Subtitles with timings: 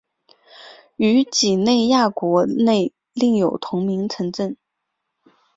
[0.95, 4.57] 于几内亚国内另有同名城镇。